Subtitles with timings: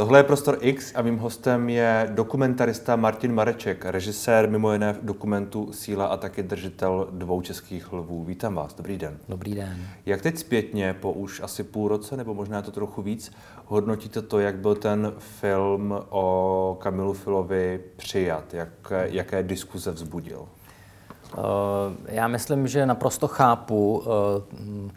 [0.00, 5.72] Tohle je Prostor X a mým hostem je dokumentarista Martin Mareček, režisér mimo jiné dokumentu
[5.72, 8.24] Síla a taky držitel dvou českých lvů.
[8.24, 9.18] Vítám vás, dobrý den.
[9.28, 9.78] Dobrý den.
[10.06, 13.32] Jak teď zpětně, po už asi půl roce, nebo možná to trochu víc,
[13.66, 18.54] hodnotíte to, jak byl ten film o Kamilu Filovi přijat?
[18.54, 20.40] Jak, jaké diskuze vzbudil?
[20.40, 21.44] Uh,
[22.06, 24.90] já myslím, že naprosto chápu uh,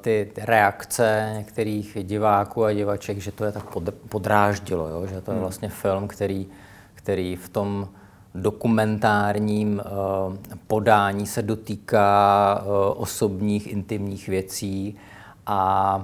[0.00, 5.06] ty, reakce některých diváků a divaček, že to je tak pod, podráždilo, jo?
[5.06, 5.40] že to je hmm.
[5.40, 6.46] vlastně film, který,
[6.94, 7.88] který v tom
[8.34, 9.82] dokumentárním
[10.28, 10.34] uh,
[10.66, 14.96] podání se dotýká uh, osobních, intimních věcí
[15.46, 15.96] a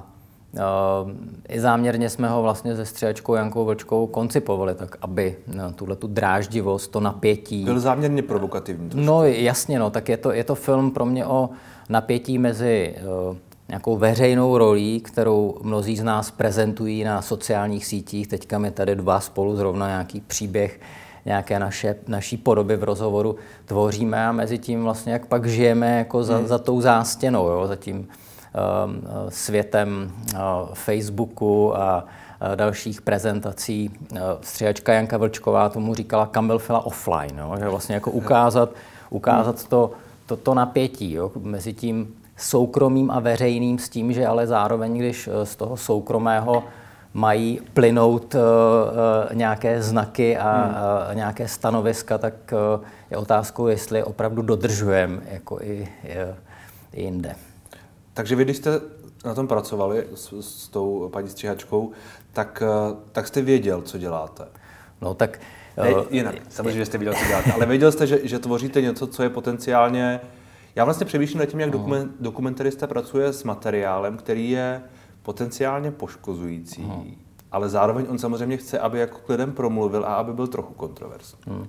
[0.52, 1.10] uh,
[1.48, 6.06] i záměrně jsme ho vlastně se stříhačkou Jankou Vlčkou koncipovali tak, aby no, tuhle tu
[6.06, 7.64] dráždivost, to napětí...
[7.64, 8.90] Byl záměrně provokativní.
[8.90, 9.06] Trošku.
[9.06, 11.50] No jasně, no, tak je to, je to film pro mě o
[11.88, 12.94] napětí mezi
[13.30, 13.36] uh,
[13.68, 18.26] nějakou veřejnou rolí, kterou mnozí z nás prezentují na sociálních sítích.
[18.26, 20.80] Teďka my tady dva spolu zrovna nějaký příběh
[21.24, 26.24] nějaké naše, naší podoby v rozhovoru tvoříme a mezi tím vlastně jak pak žijeme jako
[26.24, 26.46] za, hmm.
[26.46, 28.06] za tou zástěnou, jo, za tím uh,
[29.28, 30.38] světem uh,
[30.72, 33.90] Facebooku a uh, dalších prezentací.
[34.12, 38.70] Uh, stříhačka Janka Vlčková tomu říkala Kamil Fila offline, jo, že vlastně jako ukázat,
[39.10, 39.90] ukázat to,
[40.26, 45.28] to, to napětí jo, mezi tím soukromým a veřejným s tím, že ale zároveň, když
[45.28, 46.64] eh, z toho soukromého
[47.14, 50.74] mají plynout uh, uh, nějaké znaky a hmm.
[50.74, 55.88] uh, nějaké stanoviska, tak uh, je otázkou, jestli opravdu dodržujeme jako i,
[56.92, 57.34] i jinde.
[58.14, 58.80] Takže vy, když jste
[59.24, 61.90] na tom pracovali s, s tou paní stříhačkou,
[62.32, 62.62] tak,
[63.12, 64.44] tak jste věděl, co děláte?
[65.00, 65.38] No tak...
[65.82, 69.06] Ne, jinak, samozřejmě, že jste věděl, co děláte, ale věděl jste, že, že tvoříte něco,
[69.06, 70.20] co je potenciálně
[70.76, 74.82] já vlastně přemýšlím nad tím, jak dokument, dokumentarista pracuje s materiálem, který je
[75.22, 77.02] potenciálně poškozující, Aha.
[77.52, 81.38] ale zároveň on samozřejmě chce, aby jako k lidem promluvil a aby byl trochu kontroverzní.
[81.46, 81.66] Hmm.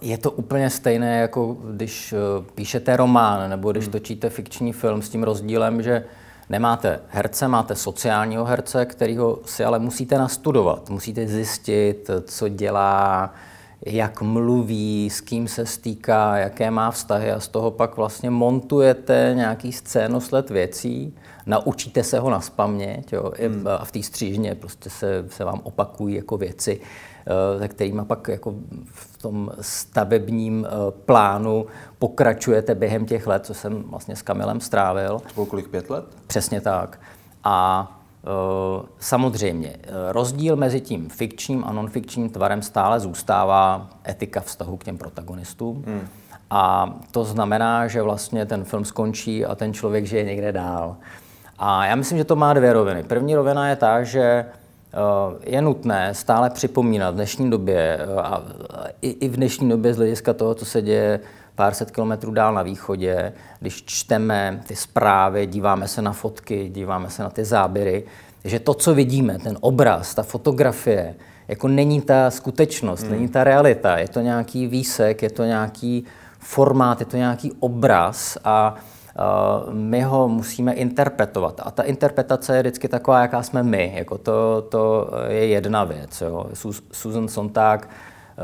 [0.00, 2.14] Je to úplně stejné, jako když
[2.54, 3.92] píšete román nebo když hmm.
[3.92, 6.04] točíte fikční film s tím rozdílem, že
[6.50, 10.90] nemáte herce, máte sociálního herce, kterýho si ale musíte nastudovat.
[10.90, 13.30] Musíte zjistit, co dělá,
[13.86, 19.32] jak mluví, s kým se stýká, jaké má vztahy a z toho pak vlastně montujete
[19.36, 21.14] nějaký scénosled věcí,
[21.46, 23.66] naučíte se ho na spaměť jo, hmm.
[23.68, 26.80] a v té střížně prostě se, se vám opakují jako věci,
[27.26, 28.54] eh, se kterými pak jako
[28.84, 31.66] v tom stavebním eh, plánu
[31.98, 35.22] pokračujete během těch let, co jsem vlastně s Kamilem strávil.
[35.34, 36.04] To kolik, pět let?
[36.26, 37.00] Přesně tak.
[37.44, 37.88] A
[38.98, 44.98] samozřejmě, eh, rozdíl mezi tím fikčním a nonfikčním tvarem stále zůstává etika vztahu k těm
[44.98, 45.84] protagonistům.
[45.86, 46.08] Hmm.
[46.50, 50.96] A to znamená, že vlastně ten film skončí a ten člověk žije někde dál.
[51.58, 53.02] A já myslím, že to má dvě roviny.
[53.02, 54.46] První rovina je ta, že eh,
[55.46, 58.42] je nutné stále připomínat v dnešní době a
[59.00, 61.20] i v dnešní době z hlediska toho, co se děje
[61.54, 67.10] pár set kilometrů dál na východě, když čteme ty zprávy, díváme se na fotky, díváme
[67.10, 68.04] se na ty záběry,
[68.44, 71.14] že to, co vidíme, ten obraz, ta fotografie,
[71.48, 73.10] jako není ta skutečnost, hmm.
[73.10, 76.04] není ta realita, je to nějaký výsek, je to nějaký
[76.38, 78.74] formát, je to nějaký obraz a
[79.66, 81.60] Uh, my ho musíme interpretovat.
[81.64, 83.92] A ta interpretace je vždycky taková, jaká jsme my.
[83.96, 86.20] Jako to, to je jedna věc.
[86.20, 86.46] Jo.
[86.92, 87.88] Susan Sontag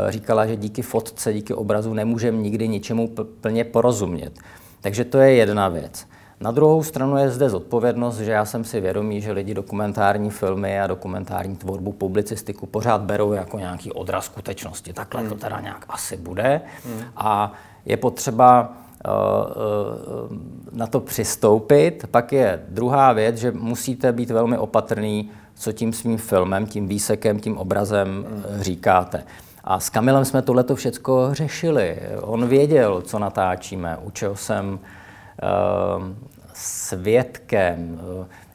[0.09, 3.09] říkala, že díky fotce, díky obrazu nemůžeme nikdy ničemu
[3.41, 4.33] plně porozumět.
[4.81, 6.07] Takže to je jedna věc.
[6.41, 10.81] Na druhou stranu je zde zodpovědnost, že já jsem si vědomý, že lidi dokumentární filmy
[10.81, 14.93] a dokumentární tvorbu, publicistiku pořád berou jako nějaký odraz skutečnosti.
[14.93, 15.39] Takhle to hmm.
[15.39, 16.61] teda nějak asi bude.
[16.87, 17.03] Hmm.
[17.17, 17.53] A
[17.85, 18.73] je potřeba
[19.07, 19.13] uh,
[20.31, 20.39] uh,
[20.73, 22.07] na to přistoupit.
[22.11, 27.41] Pak je druhá věc, že musíte být velmi opatrný, co tím svým filmem, tím výsekem,
[27.41, 28.63] tím obrazem hmm.
[28.63, 29.25] říkáte.
[29.65, 31.99] A s Kamilem jsme tohleto všecko řešili.
[32.21, 33.97] On věděl, co natáčíme.
[34.03, 36.05] Učil jsem uh,
[36.55, 38.01] svědkem.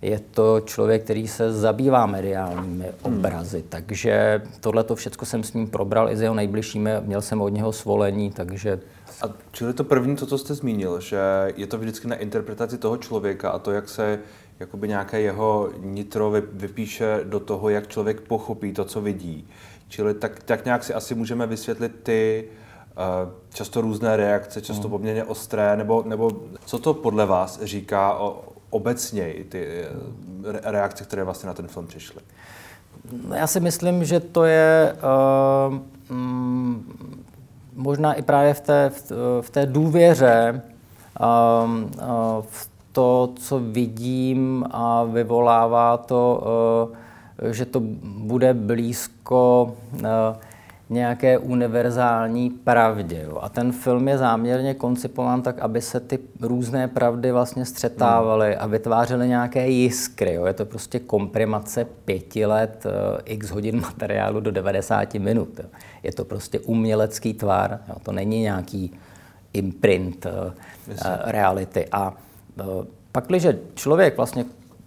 [0.02, 3.16] Je to člověk, který se zabývá mediálními hmm.
[3.18, 3.68] obrazy, hmm.
[3.70, 6.92] takže tohleto všecko jsem s ním probral i s jeho nejbližšími.
[7.02, 8.80] Měl jsem od něho svolení, takže...
[9.22, 11.20] A čili to první, to, co jste zmínil, že
[11.56, 14.20] je to vždycky na interpretaci toho člověka a to, jak se
[14.60, 19.48] jakoby nějaké jeho nitro vypíše do toho, jak člověk pochopí to, co vidí.
[19.88, 22.48] Čili tak, tak nějak si asi můžeme vysvětlit ty
[22.98, 24.92] uh, často různé reakce, často mm.
[24.92, 26.32] poměrně ostré, nebo, nebo
[26.66, 31.88] co to podle vás říká o, obecně ty eh, reakce, které vlastně na ten film
[31.88, 32.22] přišly?
[33.28, 34.96] No, já si myslím, že to je
[35.70, 35.78] uh,
[37.76, 39.12] možná i právě v té, v,
[39.42, 40.62] v té důvěře,
[41.20, 41.90] uh, uh,
[42.42, 46.44] v to, co vidím a vyvolává to
[46.90, 46.96] uh,
[47.52, 48.54] že to bude
[49.26, 49.76] blízko
[50.90, 53.22] nějaké univerzální pravdě.
[53.24, 53.40] Jo.
[53.42, 58.64] A ten film je záměrně koncipován tak, aby se ty různé pravdy vlastně střetávaly hmm.
[58.64, 60.34] a vytvářely nějaké jiskry.
[60.34, 60.46] Jo.
[60.46, 62.92] Je to prostě komprimace pěti let, uh,
[63.26, 65.60] x hodin materiálu do 90 minut.
[65.60, 65.70] Jo.
[66.04, 67.96] Je to prostě umělecký tvar, jo.
[68.04, 68.92] to není nějaký
[69.54, 70.54] imprint uh,
[71.26, 71.88] reality.
[71.92, 72.14] A
[72.64, 74.46] uh, pak, když člověk vlastně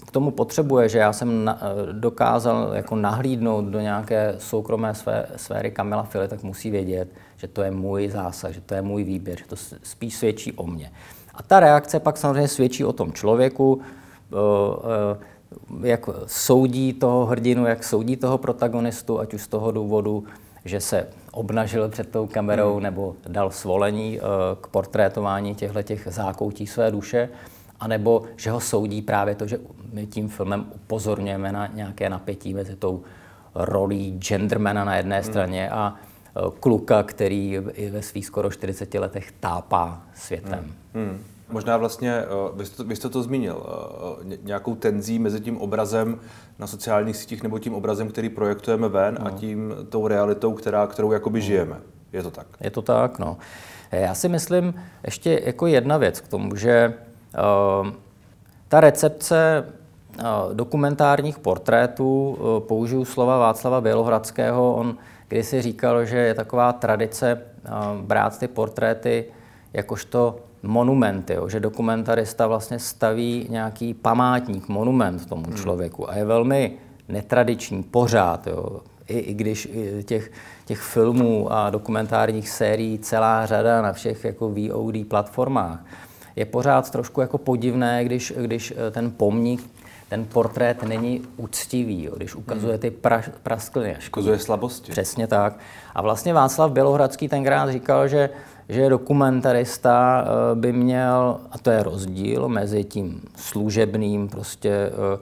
[0.09, 5.27] k tomu potřebuje, že já jsem na, eh, dokázal jako nahlídnout do nějaké soukromé sfé,
[5.37, 9.05] sféry Kamila Fili, tak musí vědět, že to je můj zásah, že to je můj
[9.05, 10.91] výběr, že to spíš svědčí o mně.
[11.35, 14.37] A ta reakce pak samozřejmě svědčí o tom člověku, eh,
[15.83, 20.25] eh, jak soudí toho hrdinu, jak soudí toho protagonistu, ať už z toho důvodu,
[20.65, 22.83] že se obnažil před tou kamerou hmm.
[22.83, 24.21] nebo dal svolení
[24.61, 27.29] k portrétování těchto zákoutí své duše
[27.81, 29.59] anebo že ho soudí právě to, že
[29.93, 33.03] my tím filmem upozorňujeme na nějaké napětí mezi tou
[33.55, 35.25] rolí gendermana na jedné hmm.
[35.25, 40.75] straně a e, kluka, který i ve svých skoro 40 letech tápá světem.
[40.95, 41.07] Hmm.
[41.07, 41.19] Hmm.
[41.51, 43.67] Možná vlastně, e, vy jste, vy jste to zmínil,
[44.33, 46.21] e, nějakou tenzí mezi tím obrazem
[46.59, 49.27] na sociálních sítích nebo tím obrazem, který projektujeme ven no.
[49.27, 51.45] a tím tou realitou, která, kterou jakoby no.
[51.45, 51.77] žijeme.
[52.13, 52.47] Je to tak?
[52.61, 53.37] Je to tak, no.
[53.93, 54.75] Já si myslím
[55.05, 56.95] ještě jako jedna věc k tomu, že
[58.69, 59.65] ta recepce
[60.19, 64.97] eh, dokumentárních portrétů, eh, použiju slova Václava Bělohradského, on
[65.29, 67.71] kdysi říkal, že je taková tradice eh,
[68.03, 69.25] brát ty portréty
[69.73, 75.57] jakožto monumenty, jo, že dokumentarista vlastně staví nějaký památník, monument tomu hmm.
[75.57, 76.11] člověku.
[76.11, 76.73] A je velmi
[77.09, 79.69] netradiční pořád, jo, i, i když
[80.05, 80.33] těch,
[80.65, 85.81] těch filmů a dokumentárních sérií celá řada na všech jako VOD platformách,
[86.37, 89.71] je pořád trošku jako podivné, když, když eh, ten pomník,
[90.09, 92.81] ten portrét není úctivý, jo, když ukazuje hmm.
[92.81, 93.97] ty pra, praskliny.
[94.09, 94.93] Ukazuje slabosti.
[94.93, 95.59] Přesně tak.
[95.95, 98.31] A vlastně Václav Bělohradský tenkrát říkal, že
[98.69, 105.19] že dokumentarista eh, by měl, a to je rozdíl mezi tím služebným prostě eh,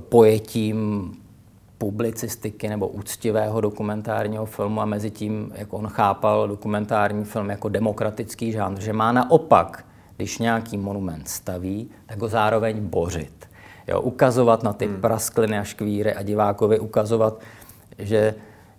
[0.00, 1.12] pojetím
[1.78, 8.52] publicistiky nebo úctivého dokumentárního filmu a mezi tím, jak on chápal dokumentární film jako demokratický
[8.52, 9.84] žánr, že má naopak
[10.20, 13.48] když nějaký monument staví, tak ho zároveň bořit.
[13.88, 15.00] Jo, ukazovat na ty hmm.
[15.00, 17.40] praskliny a škvíry a divákovi ukazovat,
[17.98, 18.34] že,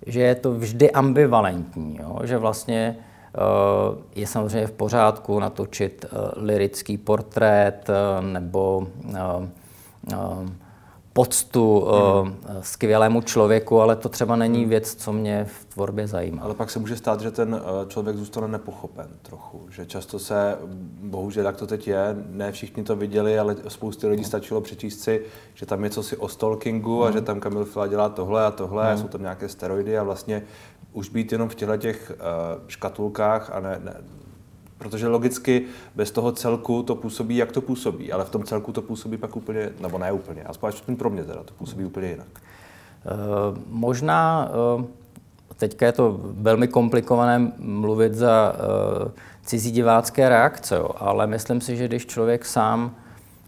[0.05, 6.43] že je to vždy ambivalentní, jo, že vlastně uh, je samozřejmě v pořádku natočit uh,
[6.43, 8.87] lirický portrét uh, nebo
[11.21, 11.87] poctu
[12.23, 12.35] mm.
[12.61, 14.69] skvělému člověku, ale to třeba není hmm.
[14.69, 16.41] věc, co mě v tvorbě zajímá.
[16.41, 19.65] Ale pak se může stát, že ten eh, člověk zůstane nepochopen trochu.
[19.69, 20.57] Že často se,
[21.03, 25.21] bohužel jak to teď je, ne všichni to viděli, ale spousty lidí stačilo přečíst si,
[25.53, 27.01] že tam je cosi o stalkingu mm.
[27.01, 27.13] a hmm.
[27.13, 28.93] že tam Kamil Fila dělá tohle a tohle mm.
[28.93, 30.43] a jsou tam nějaké steroidy a vlastně
[30.93, 33.93] už být jenom v těchto těch uh, škatulkách a ne, ne,
[34.81, 38.81] Protože logicky bez toho celku to působí, jak to působí, ale v tom celku to
[38.81, 42.27] působí pak úplně, nebo ne úplně, aspoň pro mě teda, to působí úplně jinak.
[42.31, 44.85] Uh, možná, uh,
[45.57, 49.11] teďka je to velmi komplikované mluvit za uh,
[49.45, 52.95] cizí divácké reakce, jo, ale myslím si, že když člověk sám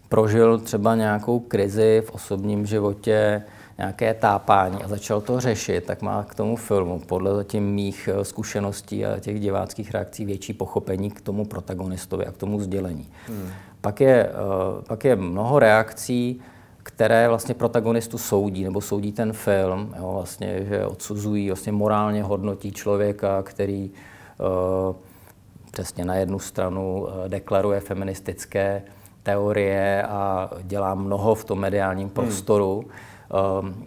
[0.08, 3.42] prožil třeba nějakou krizi v osobním životě,
[3.78, 8.24] nějaké tápání a začal to řešit, tak má k tomu filmu podle zatím mých eh,
[8.24, 13.08] zkušeností a těch diváckých reakcí větší pochopení k tomu protagonistovi a k tomu sdělení.
[13.28, 13.48] Hmm.
[13.80, 16.40] Pak, je, eh, pak je mnoho reakcí,
[16.82, 22.72] které vlastně protagonistu soudí, nebo soudí ten film, jo, vlastně, že odsuzují, vlastně morálně hodnotí
[22.72, 24.96] člověka, který uh,
[25.70, 28.82] přesně na jednu stranu deklaruje feministické
[29.22, 32.14] teorie a dělá mnoho v tom mediálním hmm.
[32.14, 32.80] prostoru.
[32.80, 33.13] Hmm
[33.60, 33.86] um,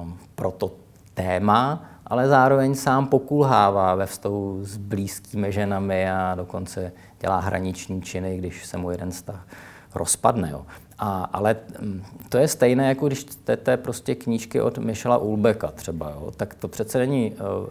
[0.00, 0.72] um, pro to
[1.14, 8.38] téma, ale zároveň sám pokulhává ve vztahu s blízkými ženami a dokonce dělá hraniční činy,
[8.38, 9.46] když se mu jeden vztah
[9.94, 10.50] rozpadne.
[10.50, 10.66] Jo.
[10.98, 16.10] A, ale mm, to je stejné, jako když čtete prostě knížky od Michela Ulbeka třeba.
[16.10, 16.30] Jo.
[16.36, 17.68] Tak to přece není uh,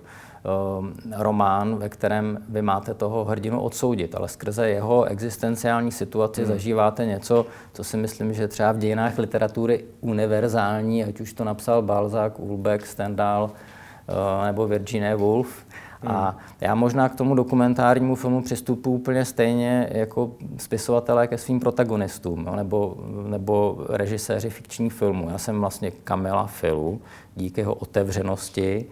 [1.18, 6.48] román, ve kterém vy máte toho hrdinu odsoudit, ale skrze jeho existenciální situaci hmm.
[6.48, 11.82] zažíváte něco, co si myslím, že třeba v dějinách literatury univerzální, ať už to napsal
[11.82, 15.66] Balzac, Ulbeck, Stendhal uh, nebo Virginia Woolf.
[16.02, 16.16] Hmm.
[16.16, 22.50] A já možná k tomu dokumentárnímu filmu přistupuji úplně stejně jako spisovatelé ke svým protagonistům,
[22.56, 22.98] nebo,
[23.28, 25.30] nebo režiséři fikčních filmů.
[25.30, 27.02] Já jsem vlastně Kamila Filu
[27.36, 28.86] díky jeho otevřenosti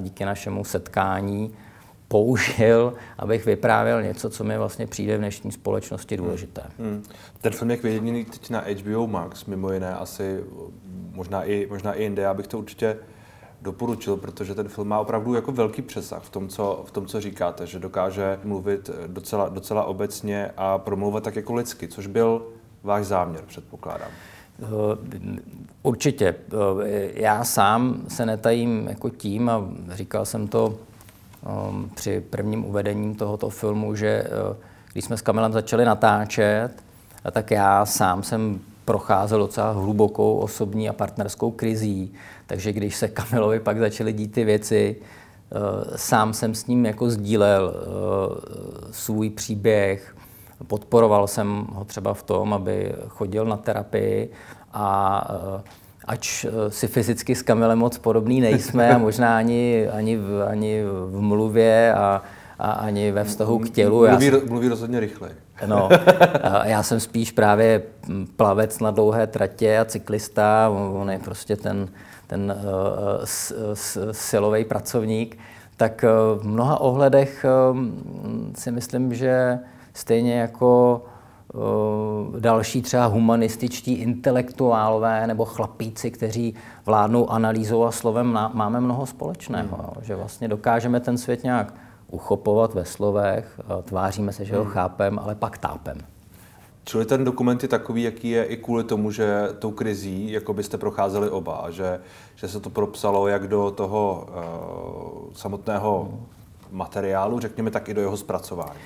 [0.00, 1.54] díky našemu setkání
[2.08, 6.62] použil, abych vyprávěl něco, co mi vlastně přijde v dnešní společnosti důležité.
[6.78, 6.88] Hmm.
[6.88, 7.02] Hmm.
[7.40, 10.44] Ten film je viděný teď na HBO Max, mimo jiné asi
[11.12, 12.22] možná i, možná i jinde.
[12.22, 12.96] Já bych to určitě
[13.62, 17.20] doporučil, protože ten film má opravdu jako velký přesah v tom, co, v tom, co
[17.20, 22.46] říkáte, že dokáže mluvit docela, docela obecně a promluvat tak jako lidsky, což byl
[22.82, 24.10] váš záměr, předpokládám.
[24.62, 25.38] Eh,
[25.82, 26.34] určitě.
[26.84, 30.78] Eh, já sám se netajím jako tím a říkal jsem to
[31.68, 34.56] um, při prvním uvedení tohoto filmu, že uh,
[34.92, 36.70] když jsme s Kamilem začali natáčet,
[37.30, 42.12] tak já sám jsem procházel docela hlubokou osobní a partnerskou krizí,
[42.46, 44.96] takže když se Kamilovi pak začaly dít ty věci,
[45.96, 47.74] sám jsem s ním jako sdílel
[48.90, 50.14] svůj příběh,
[50.66, 54.30] podporoval jsem ho třeba v tom, aby chodil na terapii
[54.72, 55.60] a uh,
[56.08, 61.20] ač si fyzicky s Kamilem moc podobný nejsme a možná ani, ani, v, ani v
[61.20, 62.22] mluvě a,
[62.58, 63.96] a ani ve vztahu k tělu.
[63.96, 65.30] Mluví, já jsem, mluví rozhodně rychle.
[65.66, 65.88] No,
[66.64, 67.82] já jsem spíš právě
[68.36, 71.88] plavec na dlouhé tratě a cyklista, on je prostě ten,
[72.26, 75.38] ten uh, silový pracovník.
[75.76, 76.04] Tak
[76.36, 77.78] v mnoha ohledech uh,
[78.54, 79.58] si myslím, že
[79.98, 81.02] stejně jako
[81.54, 86.54] uh, další třeba humanističtí intelektuálové nebo chlapíci, kteří
[86.86, 89.76] vládnou analýzou a slovem, máme mnoho společného.
[89.76, 89.84] Hmm.
[89.84, 91.74] Jo, že vlastně dokážeme ten svět nějak
[92.10, 94.72] uchopovat ve slovech, tváříme se, že ho hmm.
[94.72, 95.96] chápem, ale pak tápem.
[96.84, 100.78] Čili ten dokument je takový, jaký je i kvůli tomu, že tou krizí, jako byste
[100.78, 102.00] procházeli oba, že,
[102.36, 106.08] že se to propsalo jak do toho uh, samotného
[106.70, 108.80] materiálu, řekněme, tak i do jeho zpracování.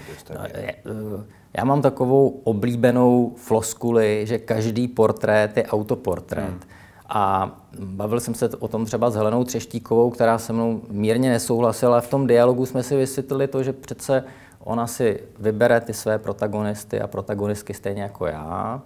[0.85, 1.25] No,
[1.57, 6.45] já mám takovou oblíbenou floskuli, že každý portrét je autoportrét.
[6.45, 6.61] Hmm.
[7.09, 12.01] A bavil jsem se o tom třeba s Helenou Třeštíkovou, která se mnou mírně nesouhlasila.
[12.01, 14.25] V tom dialogu jsme si vysvětlili to, že přece
[14.65, 18.83] ona si vybere ty své protagonisty a protagonistky stejně jako já.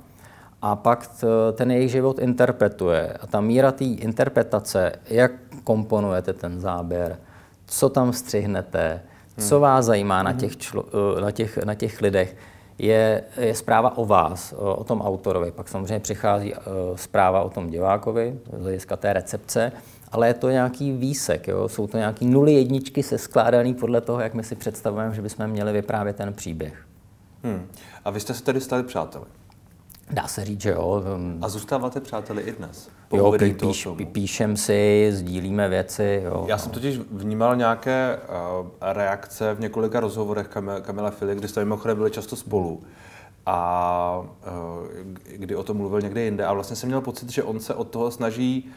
[0.63, 1.11] A pak
[1.53, 3.13] ten jejich život interpretuje.
[3.21, 5.33] A ta míra té interpretace, jak
[5.65, 7.19] komponujete ten záběr,
[7.67, 9.03] co tam střihnete,
[9.39, 9.63] co hmm.
[9.63, 10.85] vás zajímá na těch, člo,
[11.21, 12.37] na těch, na těch lidech,
[12.79, 15.53] je, je zpráva o vás, o, o tom autorovi.
[15.53, 16.61] Pak samozřejmě přichází uh,
[16.97, 19.73] zpráva o tom divákovi, z hlediska té recepce,
[20.13, 21.69] ale je to nějaký výsek, jo?
[21.69, 25.47] jsou to nějaký nuly jedničky se skládaný podle toho, jak my si představujeme, že bychom
[25.47, 26.87] měli vyprávět ten příběh.
[27.45, 27.67] Hmm.
[28.05, 29.25] A vy jste se tedy stali přáteli?
[30.11, 31.03] Dá se říct, že jo.
[31.43, 32.89] A zůstáváte přáteli i dnes?
[33.13, 36.23] Jo, pí, píš, píšem si, sdílíme věci.
[36.25, 36.45] Jo.
[36.49, 38.19] Já jsem totiž vnímal nějaké
[38.61, 42.83] uh, reakce v několika rozhovorech Kam- Kamila Fili, kdy jste mimochodem byli často spolu
[43.47, 46.45] a uh, kdy o tom mluvil někde jinde.
[46.47, 48.71] A vlastně jsem měl pocit, že on se od toho snaží,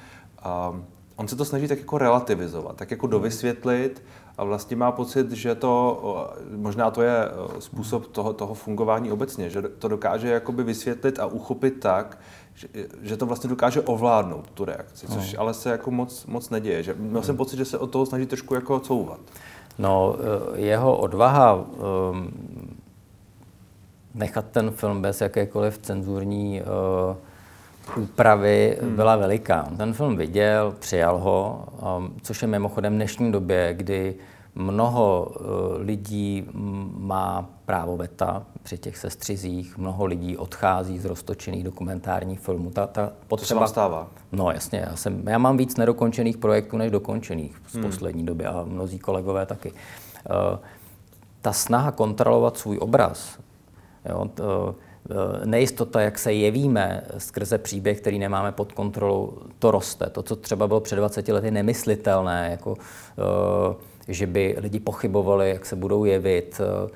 [0.72, 0.80] uh,
[1.16, 4.04] on se to snaží tak jako relativizovat, tak jako dovysvětlit
[4.40, 7.30] a vlastně má pocit, že to, možná to je
[7.60, 12.18] způsob toho, toho fungování obecně, že to dokáže jakoby vysvětlit a uchopit tak,
[12.56, 12.68] že,
[13.02, 15.40] že to vlastně dokáže ovládnout tu reakci, což no.
[15.42, 16.84] ale se jako moc, moc neděje.
[16.84, 19.20] Že, měl jsem pocit, že se od toho snaží trošku jako couvat.
[19.78, 22.32] No, eh, jeho odvaha um,
[24.14, 27.18] nechat ten film bez jakékoliv cenzurní uh,
[27.98, 28.96] úpravy hmm.
[28.96, 29.68] byla veliká.
[29.78, 31.68] Ten film viděl, přijal ho,
[31.98, 34.16] um, což je mimochodem v dnešní době, kdy
[34.56, 35.44] Mnoho eh,
[35.84, 36.46] lidí
[36.98, 42.72] má právo veta při těch sestřizích, mnoho lidí odchází z roztočených dokumentárních filmů.
[42.72, 43.62] Ta, ta potřeba...
[43.62, 44.08] To se stává?
[44.32, 47.84] No jasně, já, jsem, já mám víc nedokončených projektů než dokončených z hmm.
[47.84, 49.72] poslední doby a mnozí kolegové taky.
[49.72, 50.60] Uh,
[51.42, 53.40] ta snaha kontrolovat svůj obraz,
[54.10, 54.76] jo, to,
[55.46, 60.10] nejistota, jak se jevíme skrze příběh, který nemáme pod kontrolou, to roste.
[60.10, 62.78] To, co třeba bylo před 20 lety nemyslitelné, jako uh,
[64.10, 66.62] že by lidi pochybovali, jak se budou jevit.
[66.62, 66.90] Eh,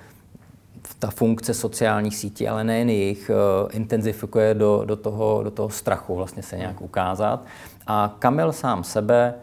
[1.00, 3.34] ta funkce sociálních sítí, ale nejen jich, eh,
[3.74, 7.46] intenzifikuje do, do, toho, do toho strachu vlastně se nějak ukázat.
[7.88, 9.34] A Kamil sám sebe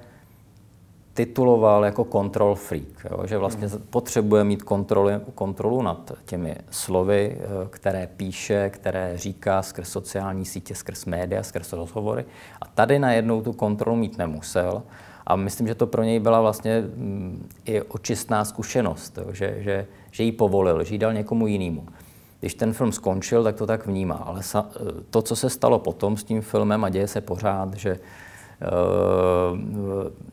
[1.27, 3.27] tituloval jako control freak, jo?
[3.27, 3.83] že vlastně hmm.
[3.91, 10.75] potřebuje mít kontrolu, kontrolu nad těmi slovy, eh, které píše, které říká skrz sociální sítě,
[10.75, 12.25] skrz média, skrz rozhovory.
[12.61, 14.83] A tady najednou tu kontrolu mít nemusel
[15.27, 20.23] a myslím, že to pro něj byla vlastně mm, i očistná zkušenost, že, že, že
[20.25, 21.87] ji povolil, že ji dal někomu jinému.
[22.41, 24.15] Když ten film skončil, tak to tak vnímá.
[24.15, 24.41] Ale
[25.11, 28.30] to, co se stalo potom s tím filmem a děje se pořád, že eh,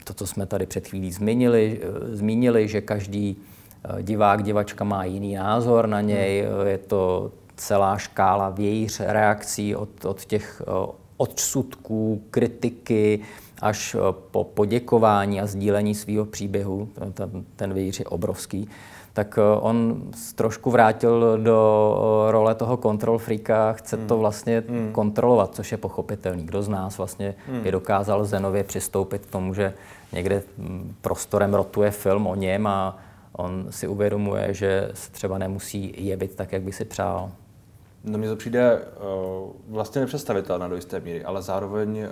[0.03, 5.05] to, co jsme tady před chvílí zmínili, eh, zmínili, že každý eh, divák, divačka má
[5.05, 10.61] jiný názor na něj, je to celá škála vějíř reakcí od, od těch
[11.17, 13.19] odsudků, kritiky,
[13.61, 13.95] až
[14.31, 18.69] po poděkování a sdílení svého příběhu, ten, ten vějíř je obrovský,
[19.17, 20.01] tak on
[20.35, 21.57] trošku vrátil do
[22.29, 24.07] role toho control freaka, chce hmm.
[24.07, 24.91] to vlastně hmm.
[24.91, 26.45] kontrolovat, což je pochopitelný.
[26.45, 27.61] Kdo z nás vlastně hmm.
[27.61, 29.73] by dokázal Zenově přistoupit k tomu, že
[30.13, 30.43] někde
[31.01, 32.97] prostorem rotuje film o něm a
[33.33, 37.31] on si uvědomuje, že se třeba nemusí jevit tak, jak by si přál.
[38.03, 42.07] No mně to přijde uh, vlastně nepředstavitelné do jisté míry, ale zároveň,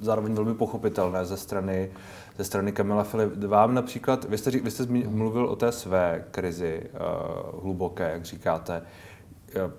[0.00, 1.90] zároveň velmi pochopitelné ze strany,
[2.38, 3.44] ze strany Kamila Filip.
[3.44, 8.82] Vám například, vy jste, vy jste mluvil o té své krizi uh, hluboké, jak říkáte.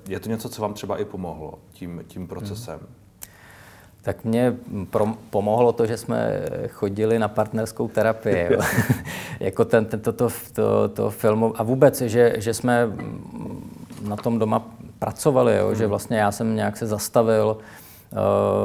[0.07, 2.79] Je to něco, co vám třeba i pomohlo tím, tím procesem?
[2.79, 2.89] Hmm.
[4.01, 4.57] Tak mě
[4.89, 8.49] pro, pomohlo to, že jsme chodili na partnerskou terapii.
[9.39, 11.53] jako ten, ten, to, to, to, to filmu.
[11.61, 12.87] A vůbec, že, že jsme
[14.01, 14.67] na tom doma
[14.99, 15.75] pracovali, jo?
[15.75, 15.89] že hmm.
[15.89, 17.65] vlastně já jsem nějak se zastavil uh,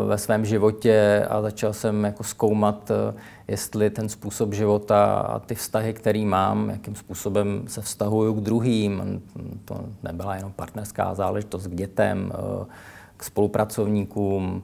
[0.06, 5.54] ve svém životě a začal jsem jako zkoumat, uh, jestli ten způsob života a ty
[5.54, 9.22] vztahy, který mám, jakým způsobem se vztahuju k druhým.
[9.64, 12.66] To nebyla jenom partnerská záležitost k dětem, uh,
[13.16, 14.62] k spolupracovníkům,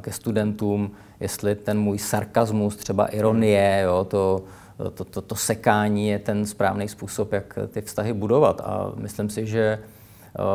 [0.00, 4.42] ke studentům, jestli ten můj sarkazmus, třeba ironie, jo, to,
[4.94, 8.60] to, to, to sekání je ten správný způsob, jak ty vztahy budovat.
[8.64, 9.78] A myslím si, že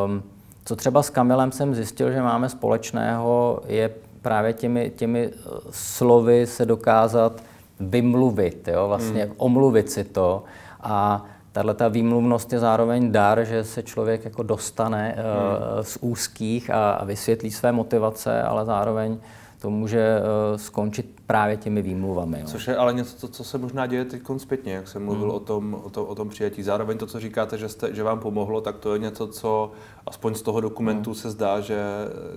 [0.05, 0.23] um,
[0.65, 3.89] co třeba s Kamilem jsem zjistil, že máme společného, je
[4.21, 5.33] právě těmi, těmi uh,
[5.71, 7.43] slovy se dokázat
[7.79, 9.33] vymluvit, jo, vlastně hmm.
[9.37, 10.43] omluvit si to.
[10.81, 16.69] A tahle ta výmluvnost je zároveň dar, že se člověk jako dostane uh, z úzkých
[16.69, 19.17] a, a vysvětlí své motivace, ale zároveň
[19.65, 22.39] to může uh, skončit právě těmi výmluvami.
[22.39, 22.45] Jo.
[22.45, 25.35] Což je ale něco, co se možná děje teď zpětně, jak jsem mluvil hmm.
[25.35, 26.63] o, tom, o, to, o tom přijetí.
[26.63, 29.71] Zároveň to, co říkáte, že, jste, že vám pomohlo, tak to je něco, co
[30.07, 31.15] aspoň z toho dokumentu hmm.
[31.15, 31.83] se zdá, že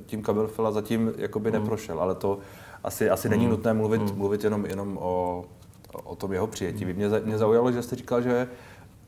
[0.06, 1.60] tím Kamil Fila zatím jakoby hmm.
[1.60, 2.38] neprošel, ale to
[2.84, 3.50] asi, asi není hmm.
[3.50, 4.18] nutné mluvit, hmm.
[4.18, 5.44] mluvit jenom, jenom o,
[6.04, 6.84] o tom jeho přijetí.
[6.84, 6.94] Hmm.
[6.94, 8.48] Mě, mě zaujalo, že jste říkal, že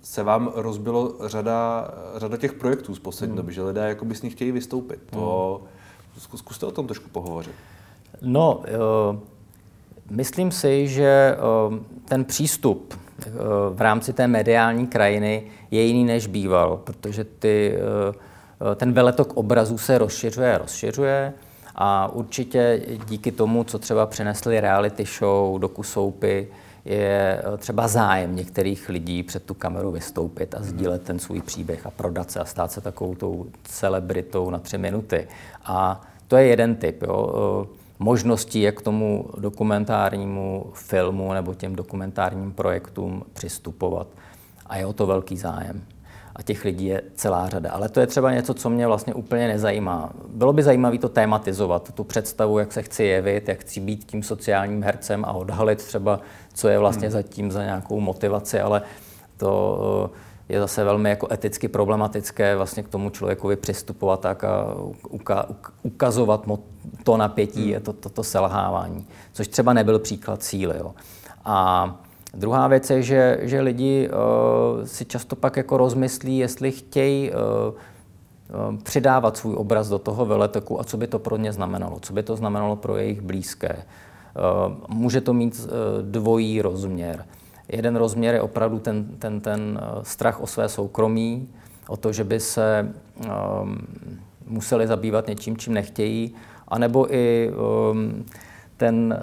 [0.03, 3.37] se vám rozbilo řada, řada těch projektů z poslední hmm.
[3.37, 5.00] doby, že lidé jakoby s nich chtějí vystoupit.
[5.11, 5.71] To, hmm.
[6.37, 7.55] Zkuste o tom trošku pohovořit.
[8.23, 9.17] No, uh,
[10.11, 11.37] myslím si, že
[11.69, 13.33] uh, ten přístup uh,
[13.77, 17.78] v rámci té mediální krajiny je jiný než býval, protože ty,
[18.76, 21.33] ten veletok obrazů se rozšiřuje a rozšiřuje
[21.75, 26.47] a určitě díky tomu, co třeba přinesly reality show, dokusoupy,
[26.85, 30.69] je eh, třeba zájem některých lidí před tu kameru vystoupit a mhm.
[30.69, 34.78] sdílet ten svůj příběh a prodat se a stát se takovou tou celebritou na tři
[34.78, 35.28] minuty.
[35.65, 37.35] A to je jeden typ jo,
[37.67, 44.06] eh, možností, jak k tomu dokumentárnímu filmu nebo těm dokumentárním projektům přistupovat.
[44.67, 45.82] A je o to velký zájem
[46.36, 47.71] a těch lidí je celá řada.
[47.71, 50.13] Ale to je třeba něco, co mě vlastně úplně nezajímá.
[50.28, 54.23] Bylo by zajímavé to tématizovat, tu představu, jak se chci jevit, jak chci být tím
[54.23, 56.21] sociálním hercem a odhalit třeba,
[56.54, 57.13] co je vlastně hmm.
[57.13, 58.82] zatím za nějakou motivaci, ale
[59.36, 60.10] to
[60.50, 64.75] je zase velmi jako eticky problematické vlastně k tomu člověkovi přistupovat tak a
[65.08, 65.47] uka,
[65.82, 66.47] ukazovat
[67.04, 67.82] to napětí, hmm.
[67.82, 70.75] to, to, to selhávání, což třeba nebyl příklad síly.
[70.78, 70.95] Jo.
[71.45, 71.97] A
[72.34, 78.76] Druhá věc je, že, že lidi uh, si často pak jako rozmyslí, jestli chtějí uh,
[78.82, 82.23] přidávat svůj obraz do toho veletoku a co by to pro ně znamenalo, co by
[82.23, 83.82] to znamenalo pro jejich blízké.
[84.89, 85.69] Může to mít
[86.02, 87.25] dvojí rozměr.
[87.73, 91.49] Jeden rozměr je opravdu ten, ten, ten strach o své soukromí,
[91.89, 92.93] o to, že by se
[93.63, 93.78] um,
[94.47, 96.35] museli zabývat něčím, čím nechtějí,
[96.69, 97.52] anebo i
[97.91, 98.25] um,
[98.76, 99.23] ten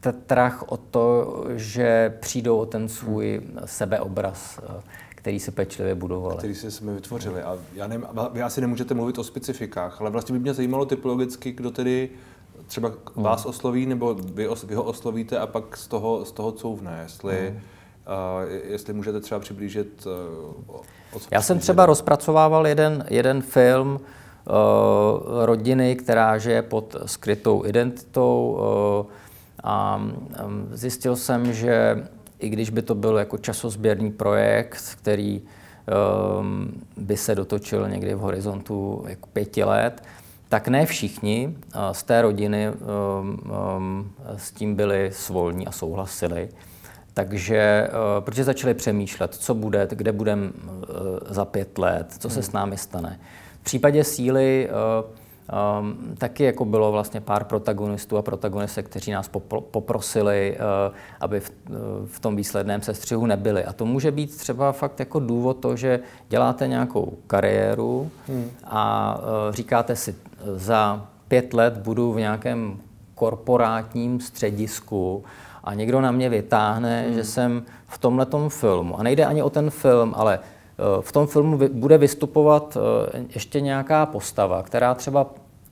[0.00, 6.36] strach o to, že přijdou o ten svůj sebeobraz, eh, který si pečlivě budovali.
[6.36, 7.42] Který si sami vytvořili.
[7.42, 11.52] A já nevím, vy asi nemůžete mluvit o specifikách, ale vlastně by mě zajímalo typologicky,
[11.52, 12.10] kdo tedy
[12.70, 13.24] třeba hmm.
[13.24, 17.00] vás osloví, nebo vy, os, vy ho oslovíte a pak z toho, z toho couvne.
[17.02, 17.56] Jestli, hmm.
[17.56, 20.06] uh, jestli můžete třeba přiblížit...
[20.70, 20.80] Uh,
[21.30, 24.00] Já jsem třeba rozpracovával jeden, jeden film uh,
[25.44, 28.58] rodiny, která žije pod skrytou identitou,
[29.00, 29.12] uh,
[29.64, 30.02] a
[30.72, 32.06] zjistil jsem, že
[32.38, 35.42] i když by to byl jako časozběrný projekt, který
[36.40, 40.02] um, by se dotočil někdy v horizontu jako pěti let,
[40.50, 41.56] tak ne všichni
[41.92, 42.76] z té rodiny um,
[43.76, 46.48] um, s tím byli svolní a souhlasili.
[47.14, 47.88] Takže,
[48.20, 50.50] protože začali přemýšlet, co bude, kde budeme
[51.28, 53.20] za pět let, co se s námi stane.
[53.60, 54.68] V případě síly
[55.80, 59.30] Um, taky jako bylo vlastně pár protagonistů a protagonistek, kteří nás
[59.70, 63.64] poprosili, uh, aby v, uh, v tom výsledném sestřihu nebyli.
[63.64, 68.50] A to může být třeba fakt jako důvod to, že děláte nějakou kariéru hmm.
[68.64, 70.14] a uh, říkáte si,
[70.56, 72.78] za pět let budu v nějakém
[73.14, 75.24] korporátním středisku
[75.64, 77.14] a někdo na mě vytáhne, hmm.
[77.14, 78.98] že jsem v tomhletom filmu.
[78.98, 83.60] A nejde ani o ten film, ale eh, v tom filmu bude vystupovat eh, ještě
[83.60, 85.26] nějaká postava, která třeba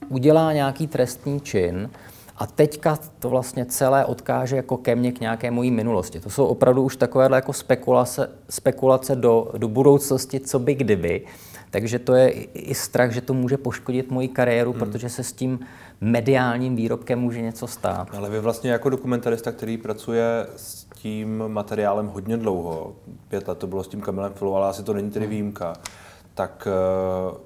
[0.08, 1.90] udělá nějaký trestný čin
[2.38, 6.20] a teďka to vlastně celé odkáže jako ke mně k nějaké mojí minulosti.
[6.20, 11.24] To jsou opravdu už takovéhle jako spekulace, spekulace do, do budoucnosti, co by kdyby.
[11.70, 14.78] Takže to je i strach, že to může poškodit moji kariéru, hmm.
[14.80, 15.60] protože se s tím
[16.00, 18.08] mediálním výrobkem může něco stát.
[18.16, 22.96] Ale vy vlastně jako dokumentarista, který pracuje s tím materiálem hodně dlouho,
[23.28, 25.30] pět let to bylo s tím Kamilem Filou, ale asi to není tedy hmm.
[25.30, 25.72] výjimka,
[26.34, 27.36] tak eh,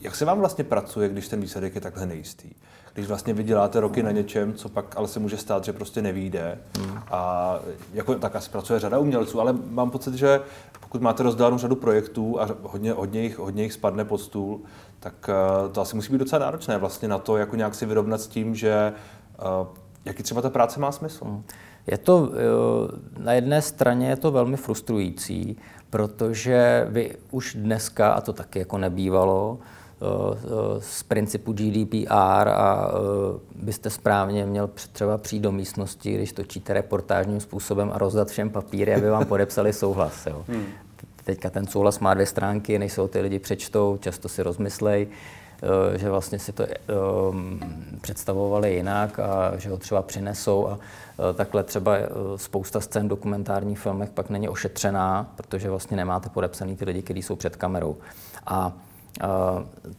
[0.00, 2.50] jak se vám vlastně pracuje, když ten výsledek je takhle nejistý?
[2.98, 6.58] Když vlastně vyděláte roky na něčem, co pak ale se může stát, že prostě nevíde.
[6.78, 6.98] Hmm.
[7.10, 7.54] A
[7.92, 10.40] jako tak asi pracuje řada umělců, ale mám pocit, že
[10.80, 14.60] pokud máte rozdánou řadu projektů a hodně, hodně, jich, hodně jich spadne pod stůl,
[15.00, 18.20] tak uh, to asi musí být docela náročné vlastně na to, jako nějak si vyrovnat
[18.20, 18.92] s tím, že
[19.60, 19.66] uh,
[20.04, 21.24] jaký třeba ta práce má smysl.
[21.24, 21.42] Hmm.
[21.86, 25.56] Je to, eh, na jedné straně je to velmi frustrující,
[25.90, 29.58] protože vy už dneska, a to taky jako nebývalo,
[30.78, 32.90] z principu GDPR a
[33.54, 38.94] byste správně měl třeba přijít do místnosti, když točíte reportážním způsobem a rozdat všem papíry,
[38.94, 40.26] aby vám podepsali souhlas.
[40.26, 40.44] Jo.
[40.48, 40.64] Hmm.
[41.24, 45.08] Teďka ten souhlas má dvě stránky, než se ho ty lidi přečtou, často si rozmyslej,
[45.94, 46.66] eh, že vlastně si to
[48.00, 50.78] představovali jinak a že ho třeba přinesou a
[51.34, 51.96] takhle třeba
[52.36, 57.22] spousta scén v dokumentárních filmech pak není ošetřená, protože vlastně nemáte podepsaný ty lidi, kteří
[57.22, 57.96] jsou před kamerou.
[58.46, 58.72] A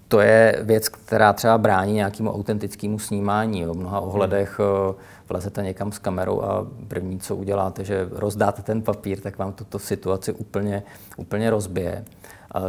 [0.07, 3.65] to je věc, která třeba brání nějakému autentickému snímání.
[3.65, 4.95] V mnoha ohledech hmm.
[5.29, 9.79] vlezete někam s kamerou a první, co uděláte, že rozdáte ten papír, tak vám tuto
[9.79, 10.83] situaci úplně,
[11.17, 12.05] úplně rozbije.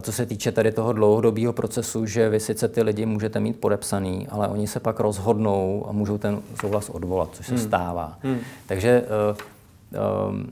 [0.01, 4.29] Co se týče tady toho dlouhodobého procesu, že vy sice ty lidi můžete mít podepsaný,
[4.31, 7.63] ale oni se pak rozhodnou a můžou ten souhlas odvolat, což se hmm.
[7.63, 8.19] stává.
[8.23, 8.39] Hmm.
[8.67, 10.51] Takže uh, um,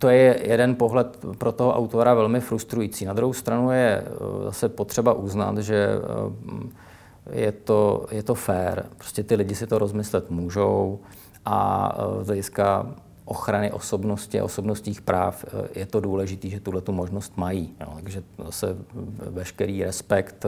[0.00, 3.04] to je jeden pohled pro toho autora velmi frustrující.
[3.04, 8.82] Na druhou stranu je eh, zase potřeba uznat, že eh, je to, je to fair.
[8.96, 10.98] Prostě ty lidi si to rozmyslet můžou
[11.44, 12.86] a eh, z hlediska
[13.24, 17.74] ochrany osobnosti a osobnostních práv je to důležité, že tuhle tu možnost mají.
[17.80, 17.92] Jo.
[17.94, 18.76] Takže zase
[19.30, 20.46] veškerý respekt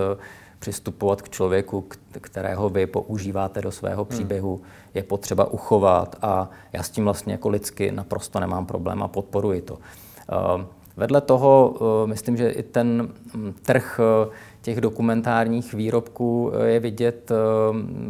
[0.62, 1.84] přistupovat k člověku,
[2.20, 4.08] kterého vy používáte do svého hmm.
[4.08, 4.60] příběhu,
[4.94, 9.60] je potřeba uchovat a já s tím vlastně jako lidsky naprosto nemám problém a podporuji
[9.62, 9.78] to.
[9.78, 10.64] Eh,
[10.96, 14.30] vedle toho eh, myslím, že i ten hm, trh eh,
[14.62, 17.30] těch dokumentárních výrobků je vidět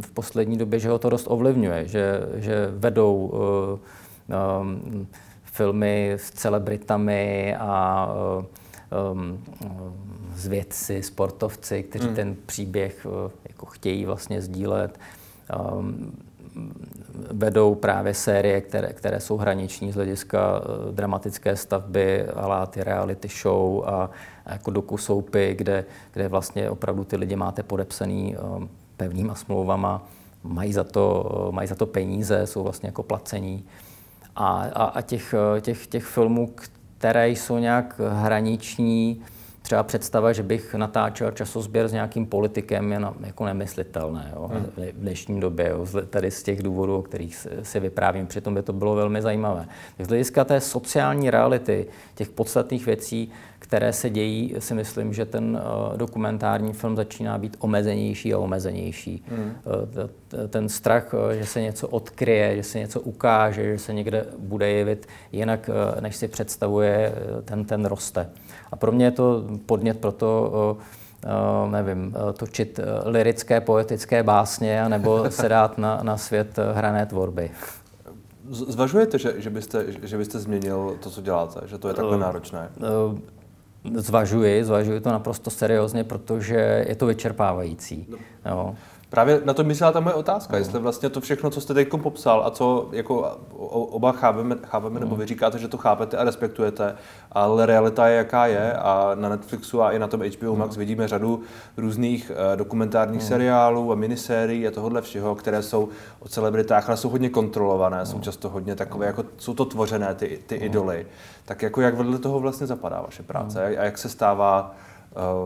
[0.01, 3.33] v poslední době, že ho to dost ovlivňuje, že, že vedou
[5.45, 8.09] filmy s celebritami a
[9.13, 9.45] um,
[10.43, 12.15] s vědci, sportovci, kteří hmm.
[12.15, 14.99] ten příběh uh, jako chtějí vlastně sdílet.
[15.77, 16.13] Um,
[17.31, 23.29] vedou právě série, které, které jsou hraniční z hlediska uh, dramatické stavby, ale ty reality
[23.43, 24.11] show a,
[24.47, 30.09] a jako dokusoupy, kde, kde vlastně opravdu ty lidi máte podepsaný um, pevnýma smlouvama,
[30.43, 33.65] mají za, to, uh, mají za to peníze, jsou vlastně jako placení.
[34.37, 36.55] A, a, a těch, těch, těch filmů,
[36.99, 39.23] které jsou nějak hraniční,
[39.63, 44.67] třeba představa, že bych natáčel časozběr s nějakým politikem, je na, jako nemyslitelné jo, hmm.
[44.77, 48.27] v dnešní době, jo, tady z těch důvodů, o kterých si vyprávím.
[48.27, 49.67] Přitom by to bylo velmi zajímavé.
[49.99, 55.61] Z hlediska té sociální reality, těch podstatných věcí, které se dějí, si myslím, že ten
[55.91, 59.25] uh, dokumentární film začíná být omezenější a omezenější.
[59.29, 59.55] Hmm.
[59.65, 64.27] Uh, ten strach, uh, že se něco odkryje, že se něco ukáže, že se někde
[64.39, 68.31] bude jevit jinak, uh, než si představuje, uh, ten, ten roste.
[68.73, 70.53] A pro mě je to podnět pro to,
[71.25, 77.51] uh, nevím, točit lirické, poetické básně, nebo se dát na, na svět hrané tvorby.
[78.51, 81.61] Zvažujete, že, že, byste, že byste změnil to, co děláte?
[81.67, 82.69] Že to je takhle náročné?
[83.95, 88.07] Zvažuji, zvažuji to naprosto seriózně, protože je to vyčerpávající.
[88.09, 88.19] No.
[88.47, 88.75] Jo.
[89.13, 90.59] Právě na to myslela ta moje otázka, no.
[90.59, 93.39] jestli vlastně to všechno, co jste teď popsal a co jako
[93.91, 96.97] oba chápeme, chápeme nebo vy říkáte, že to chápete a respektujete,
[97.33, 101.09] ale realita je, jaká je a na Netflixu a i na tom HBO Max vidíme
[101.09, 101.43] řadu
[101.77, 105.89] různých uh, dokumentárních seriálů a minisérií a tohohle všeho, které jsou
[106.21, 110.39] o celebritách, ale jsou hodně kontrolované, jsou často hodně takové, jako jsou to tvořené ty,
[110.47, 111.07] ty idoly.
[111.45, 114.75] Tak jako jak vedle toho vlastně zapadá vaše práce a jak se stává,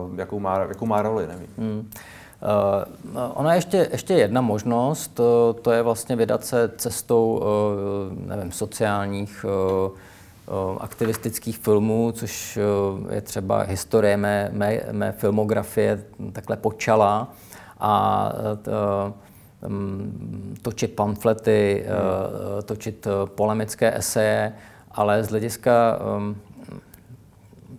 [0.09, 1.49] uh, jakou, má, jakou má roli, nevím.
[1.57, 1.89] Hmm.
[2.41, 8.51] Uh, ona ještě, ještě jedna možnost, to, to je vlastně vydat se cestou uh, nevím,
[8.51, 9.45] sociálních
[10.79, 12.59] aktivistických filmů, což
[13.11, 17.33] je třeba historie mé, mé, mé filmografie takhle počala.
[17.79, 18.31] A
[19.67, 21.85] um, točit pamflety,
[22.65, 24.53] točit polemické eseje,
[24.91, 25.99] ale z hlediska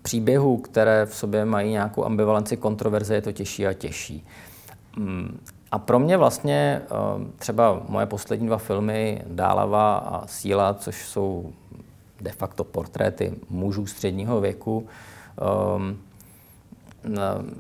[0.03, 4.27] příběhů, které v sobě mají nějakou ambivalenci kontroverze, je to těžší a těžší.
[4.97, 6.83] Um, a pro mě vlastně
[7.39, 11.53] třeba moje poslední dva filmy Dálava a Síla, což jsou
[12.21, 14.87] de facto portréty mužů středního věku,
[15.77, 15.99] um,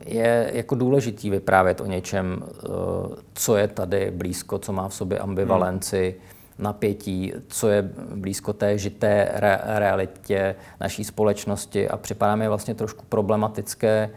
[0.06, 5.18] je jako důležitý vyprávět o něčem, uh, co je tady blízko, co má v sobě
[5.18, 6.14] ambivalenci,
[6.58, 11.88] napětí, co je blízko té žité re- realitě naší společnosti.
[11.88, 14.10] A připadá mi vlastně trošku problematické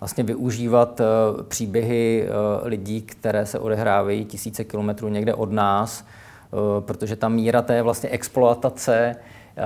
[0.00, 2.28] vlastně využívat uh, příběhy
[2.62, 6.04] lidí, které se odehrávají tisíce kilometrů někde od nás,
[6.52, 9.16] Eh, protože ta míra té vlastně exploatace,
[9.56, 9.62] eh,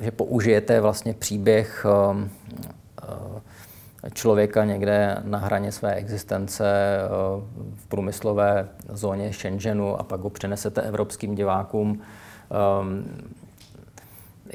[0.00, 1.86] eh, že použijete vlastně příběh
[4.14, 6.64] člověka někde na hraně své existence
[7.74, 12.02] v průmyslové zóně Shenzhenu a pak ho přenesete evropským divákům,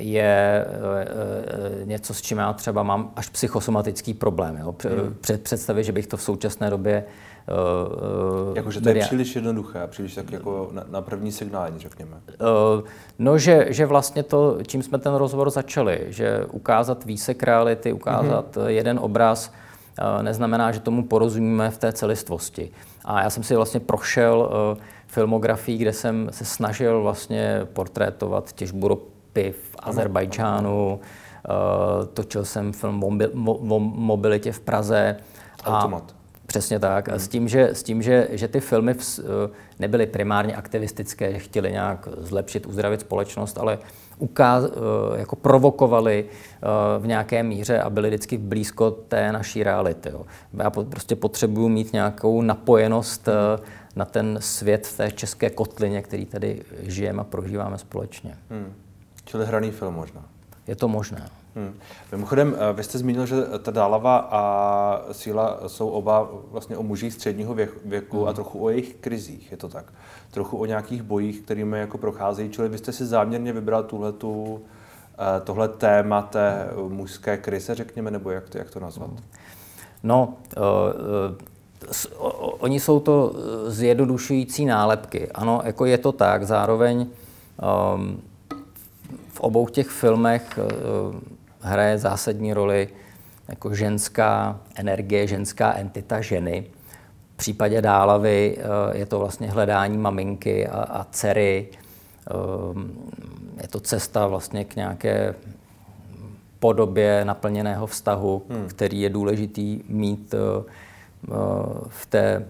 [0.02, 0.66] je
[1.84, 4.58] něco, s čím já třeba mám až psychosomatický problém.
[4.58, 4.76] Jo.
[4.84, 5.16] Hmm.
[5.44, 7.04] Představit, že bych to v současné době
[7.48, 12.22] Uh, Jakože to je příliš jednoduché, příliš tak jako na, na první signální, řekněme.
[12.28, 12.88] Uh,
[13.20, 18.56] no, že, že vlastně to, čím jsme ten rozhovor začali, že ukázat výsek reality, ukázat
[18.56, 18.66] mm-hmm.
[18.66, 19.52] jeden obraz,
[20.18, 22.72] uh, neznamená, že tomu porozumíme v té celistvosti.
[23.06, 29.02] A já jsem si vlastně prošel uh, filmografii, kde jsem se snažil vlastně portrétovat těžbu
[29.32, 35.18] ropy v Azerbajdžánu, uh, točil jsem film o mobilitě v Praze.
[35.66, 36.04] Automat.
[36.18, 37.10] A, Přesně tak.
[37.10, 39.24] A s tím, že, s tím že, že ty filmy eh,
[39.80, 43.80] nebyly primárně aktivistické, že chtěli nějak zlepšit, uzdravit společnost, ale
[44.18, 46.68] ukáz, eh, jako provokovali eh,
[47.00, 50.10] v nějaké míře a byli vždycky blízko té naší reality.
[50.10, 50.26] Jo.
[50.54, 53.30] Já prostě potřebuju mít nějakou napojenost
[53.96, 58.38] na ten svět v té české kotlině, který tady žijeme a prožíváme společně.
[58.50, 58.74] Hmm.
[59.32, 60.26] Čili hraný film možná.
[60.68, 61.30] Je to možné.
[61.56, 61.74] Hmm.
[62.12, 67.14] Mimochodem, eh, vy jste zmínil, že ta Dálava a Síla jsou oba vlastně o mužích
[67.14, 67.54] středního
[67.86, 68.28] věku hmm.
[68.28, 69.94] a trochu o jejich krizích, je to tak?
[70.32, 74.62] Trochu o nějakých bojích, kterými jako procházejí, čili vy jste si záměrně vybral tuhletu,
[75.14, 79.10] eh, tohle téma té mužské krize, řekněme, nebo jak to, jak to nazvat?
[80.04, 80.64] No, uh,
[82.20, 83.34] uh, oni jsou to
[83.68, 85.32] zjednodušující nálepky.
[85.32, 87.08] Ano, jako je to tak, zároveň
[87.96, 88.22] um,
[89.42, 91.16] v obou těch filmech uh,
[91.62, 92.90] hraje zásadní roli
[93.48, 96.66] jako ženská energie, ženská entita ženy.
[97.34, 101.68] V případě Dálavy eh, je to vlastně hledání maminky a, a dcery.
[101.72, 102.34] Eh,
[103.62, 105.36] je to cesta vlastně k nějaké
[106.60, 108.68] podobě naplněného vztahu, hmm.
[108.68, 110.38] který je důležitý mít eh,
[111.88, 112.46] v té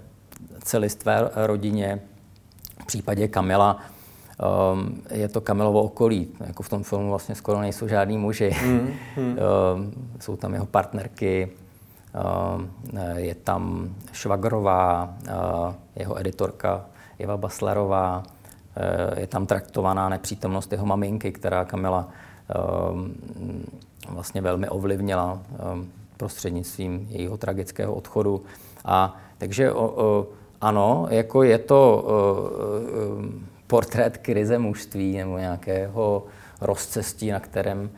[0.64, 2.00] celistvé rodině.
[2.84, 3.80] V případě Kamila
[4.40, 6.28] um, je to Kamilovo okolí.
[6.48, 8.56] Jako v tom filmu vlastně skoro nejsou žádní muži.
[8.66, 9.38] Mm, mm.
[9.76, 11.52] um, jsou tam jeho partnerky,
[12.56, 12.72] um,
[13.16, 16.86] je tam Švagrová, uh, jeho editorka
[17.20, 22.08] Eva Baslerová, uh, je tam traktovaná nepřítomnost jeho maminky, která Kamila
[22.92, 23.16] um,
[24.10, 25.40] vlastně velmi ovlivnila
[25.74, 28.44] um, prostřednictvím jejího tragického odchodu.
[28.86, 30.28] A takže o, o,
[30.62, 32.42] ano, jako je to o, o,
[33.72, 36.26] portrét krize mužství nebo nějakého
[36.62, 37.90] rozcestí, na kterém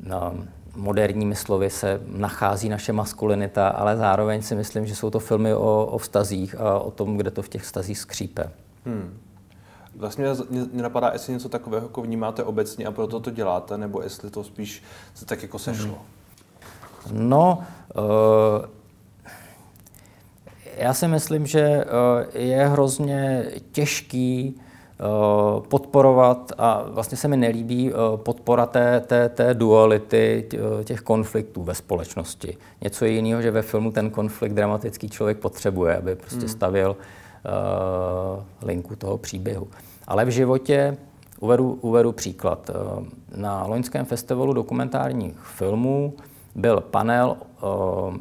[0.00, 0.34] no,
[0.76, 5.86] moderními slovy se nachází naše maskulinita, ale zároveň si myslím, že jsou to filmy o,
[5.86, 8.50] o vztazích a o tom, kde to v těch vztazích skřípe.
[8.86, 9.18] Hmm.
[9.96, 10.24] Vlastně
[10.72, 14.44] mě napadá, jestli něco takového jako vnímáte obecně a proto to děláte, nebo jestli to
[14.44, 14.82] spíš
[15.14, 15.98] se tak jako sešlo.
[17.06, 17.28] Hmm.
[17.28, 18.64] No, uh,
[20.76, 24.60] já si myslím, že uh, je hrozně těžký
[25.68, 31.62] podporovat, a vlastně se mi nelíbí eh, podpora té, té, té duality eh, těch konfliktů
[31.62, 32.56] ve společnosti.
[32.80, 36.48] Něco jiného, že ve filmu ten konflikt dramatický člověk potřebuje, aby prostě hmm.
[36.48, 39.68] stavil uh, linku toho příběhu.
[40.06, 40.96] Ale v životě
[41.40, 42.70] uvedu, uvedu příklad.
[43.36, 46.14] Na Loňském festivalu dokumentárních filmů
[46.54, 48.14] byl panel uh,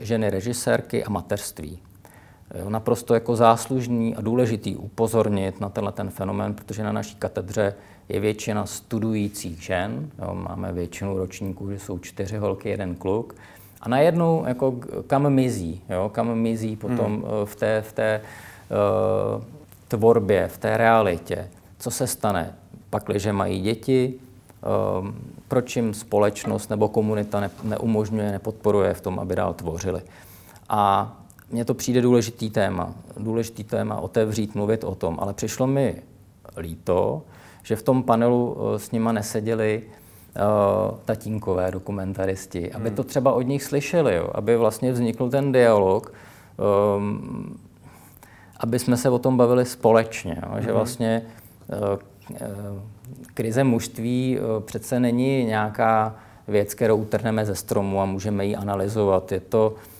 [0.00, 1.78] ženy režisérky a mateřství
[2.68, 7.74] naprosto jako záslužný a důležitý upozornit na tenhle ten fenomén, protože na naší katedře
[8.08, 13.34] je většina studujících žen, jo, máme většinu ročníků, že jsou čtyři holky, jeden kluk,
[13.80, 14.74] a najednou jako
[15.06, 17.24] kam mizí, jo, kam mizí potom hmm.
[17.44, 18.20] v té, v té
[18.70, 19.42] uh,
[19.88, 22.54] tvorbě, v té realitě, co se stane,
[22.90, 24.14] pakliže mají děti,
[25.00, 25.08] uh,
[25.48, 30.02] proč jim společnost nebo komunita ne, neumožňuje, nepodporuje v tom, aby dál tvořili.
[30.68, 31.12] A
[31.50, 32.94] mně to přijde důležitý téma.
[33.16, 35.16] Důležitý téma otevřít, mluvit o tom.
[35.20, 36.02] Ale přišlo mi
[36.56, 37.22] líto,
[37.62, 42.96] že v tom panelu eh, s nima neseděli uh, tatínkové dokumentaristi, aby hmm.
[42.96, 46.12] to třeba od nich slyšeli, jo, aby vlastně vznikl ten dialog,
[46.96, 47.58] um,
[48.60, 50.74] aby jsme se o tom bavili společně, jo, že hmm.
[50.74, 51.22] vlastně
[51.68, 51.98] uh,
[53.34, 56.14] krize mužství uh, přece není nějaká
[56.48, 59.32] věc, kterou utrhneme ze stromu a můžeme ji analyzovat.
[59.32, 59.97] Je to um,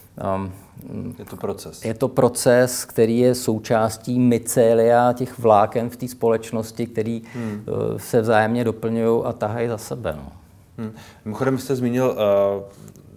[1.19, 1.85] je to proces.
[1.85, 7.65] Je to proces, který je součástí mycelia těch vláken v té společnosti, který hmm.
[7.67, 10.15] Uh, se vzájemně doplňují a tahají za sebe.
[10.17, 10.33] No.
[10.79, 10.93] Hmm.
[11.25, 12.17] Mimochodem jste zmínil,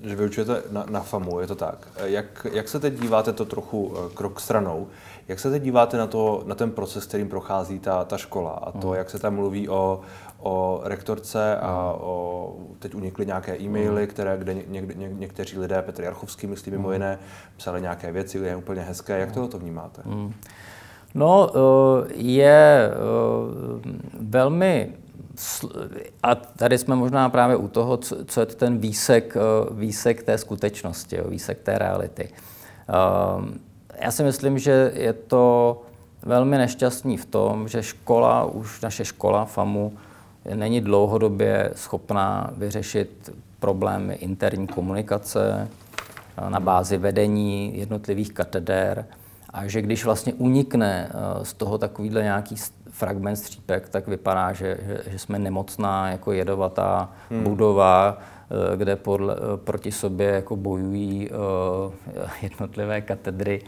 [0.02, 1.88] uh, že vyučujete na, na FAMu, je to tak.
[2.04, 4.88] Jak, jak se teď díváte to trochu krok stranou?
[5.28, 8.72] Jak se teď díváte na, to, na ten proces, kterým prochází ta, ta škola a
[8.72, 8.98] to, hmm.
[8.98, 10.02] jak se tam mluví o,
[10.40, 15.82] o rektorce a o, teď unikly nějaké e-maily, které, kde ně, ně, ně, někteří lidé,
[15.82, 17.20] Petr Jarchovský, myslím mimo jiné,
[17.58, 19.20] psali nějaké věci, je úplně hezké.
[19.20, 20.02] Jak to, to vnímáte?
[21.16, 24.94] No, eh, je eh, velmi
[26.24, 30.38] a tady jsme možná právě u toho, co je to ten výsek, eh, výsek té
[30.38, 32.30] skutečnosti, výsek té reality.
[34.02, 35.82] Já si myslím, že je to
[36.24, 39.94] velmi nešťastný v tom, že škola, už naše škola FAMu,
[40.56, 45.68] není dlouhodobě schopná vyřešit problémy interní komunikace
[46.50, 49.06] na bázi vedení jednotlivých katedér
[49.50, 52.56] a že když vlastně unikne eh, z toho takovýhle nějaký
[52.90, 57.44] fragment střípek, tak vypadá, že, že, že jsme nemocná jako jedovatá hmm.
[57.44, 61.30] budova, eh, kde podle, eh, proti sobě jako bojují
[62.42, 63.62] jednotlivé katedry.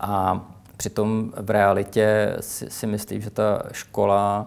[0.00, 0.40] A
[0.76, 4.46] přitom v realitě si, si myslím, že ta škola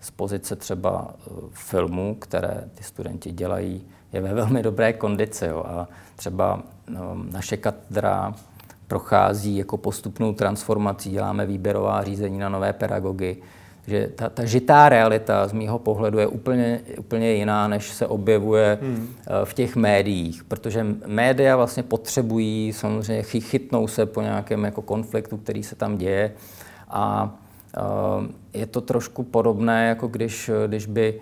[0.00, 5.46] z pozice třeba eh, filmů, které ty studenti dělají, je ve velmi dobré kondici.
[5.46, 5.64] Jo.
[5.66, 8.34] A třeba no, naše katedra
[8.86, 13.36] prochází jako postupnou transformací, děláme výběrová řízení na nové pedagogy,
[13.88, 18.78] že ta, ta žitá realita z mýho pohledu je úplně, úplně jiná, než se objevuje
[18.82, 19.08] hmm.
[19.26, 25.36] Eh, v těch médiích, protože média vlastně potřebují samozřejmě chytnou se po nějakém jako konfliktu,
[25.36, 26.32] který se tam děje
[26.90, 27.34] a
[27.76, 31.20] uh, je to trošku podobné, jako když, když by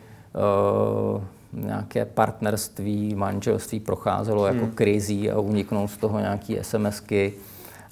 [1.14, 4.74] uh, nějaké partnerství, manželství procházelo jako hmm.
[4.74, 7.32] krizí a uniknou z toho nějaké SMSky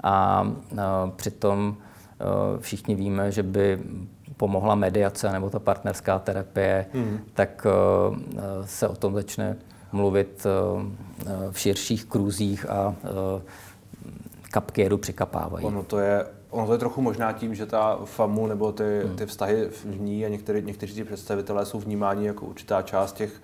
[0.02, 0.46] a
[1.16, 1.76] přitom
[2.60, 3.78] všichni víme, že by
[4.36, 7.18] pomohla mediace nebo ta partnerská terapie, hmm.
[7.34, 8.16] tak uh,
[8.64, 9.56] se o tom začne
[9.92, 10.82] mluvit uh,
[11.50, 13.42] v širších kruzích a uh,
[14.50, 15.64] kapky jedu přikapávají.
[15.66, 19.16] Ono to je Ono to je trochu možná tím, že ta FAMu nebo ty, hmm.
[19.16, 23.42] ty vztahy v ní a některý, někteří ti představitelé jsou vnímáni jako určitá část těch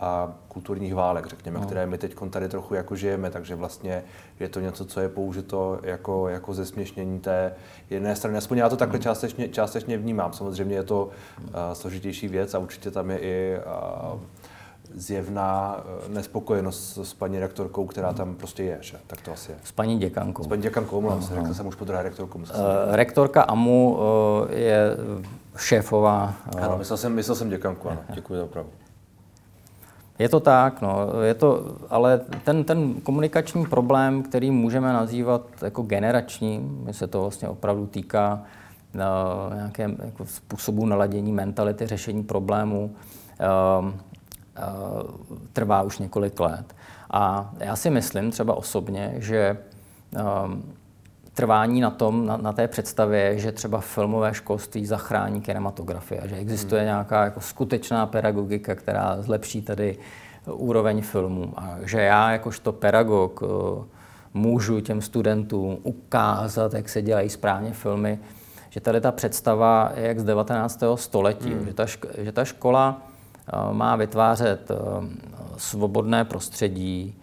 [0.00, 1.66] a kulturních válek, řekněme, no.
[1.66, 4.04] které my teď tady trochu jako žijeme, takže vlastně
[4.40, 7.54] je to něco, co je použito jako, jako zesměšnění té
[7.90, 8.38] jedné strany.
[8.38, 9.02] Aspoň já to takhle hmm.
[9.02, 10.32] částečně, částečně vnímám.
[10.32, 13.56] Samozřejmě je to uh, složitější věc a určitě tam je i
[14.12, 14.20] uh,
[14.94, 18.96] zjevná eh, nespokojenost s paní rektorkou, která tam prostě je, že?
[19.06, 19.58] Tak to asi je.
[19.64, 20.44] S paní děkankou.
[20.44, 22.38] S paní děkankou, omlouvám se, řekl jsem už podruhé rektorkou.
[22.38, 22.44] Uh,
[22.86, 24.00] rektorka AMU uh,
[24.50, 24.96] je
[25.56, 26.34] šéfová.
[26.54, 28.68] Uh, ano, myslel jsem, myslel jsem děkanku, ano, děkuji za opravu.
[30.18, 35.82] Je to tak, no, je to, ale ten, ten komunikační problém, který můžeme nazývat jako
[35.82, 38.42] generační, se to vlastně opravdu týká
[38.94, 42.94] uh, nějaké jako způsobu naladění mentality, řešení problémů,
[43.80, 43.90] uh,
[44.58, 45.02] Eh,
[45.52, 46.74] trvá už několik let.
[47.10, 49.58] A já si myslím třeba osobně, že
[50.16, 50.62] ehm,
[51.38, 56.36] trvání na tom, na, na té představě, že třeba filmové školství zachrání kinematografii a že
[56.36, 56.86] existuje hmm.
[56.86, 59.98] nějaká jako skutečná pedagogika, která zlepší tady
[60.46, 61.52] úroveň filmů.
[61.56, 63.84] A že já jakožto pedagog eh,
[64.34, 68.18] můžu těm studentům ukázat, jak se dělají správně filmy,
[68.70, 70.82] že tady ta představa je jak z 19.
[70.94, 71.66] století, hmm.
[71.66, 71.86] že, ta,
[72.18, 73.02] že ta škola
[73.52, 74.74] Eh, má vytvářet eh,
[75.56, 77.14] svobodné prostředí,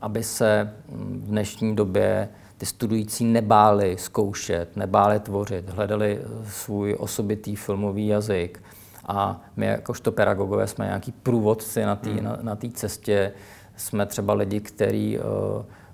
[0.00, 2.28] aby se v dnešní době
[2.58, 8.62] ty studující nebáli zkoušet, nebáli tvořit, hledali svůj osobitý filmový jazyk.
[9.06, 12.24] A my jakožto pedagogové jsme nějaký průvodci na té hmm.
[12.24, 13.32] na, na cestě.
[13.76, 15.24] Jsme třeba lidi, kteří uh,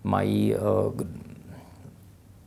[0.04, 0.60] mají uh,